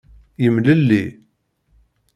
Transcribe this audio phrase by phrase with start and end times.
[0.43, 1.03] Yemlelli.